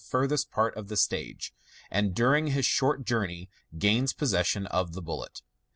411 0.03 0.29
furthest 0.35 0.51
part 0.51 0.75
of 0.75 0.87
the 0.87 0.97
stage, 0.97 1.53
and 1.91 2.15
during 2.15 2.47
his 2.47 2.65
short 2.65 3.05
journey 3.05 3.51
gains 3.77 4.13
posses* 4.13 4.33
aion 4.55 4.65
of 4.71 4.93
the 4.93 5.01
bullet. 5.03 5.43